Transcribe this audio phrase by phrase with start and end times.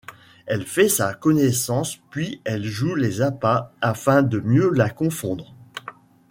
[0.47, 5.53] Elle fait sa connaissance puis, elle joue les appâts afin de mieux la confondre.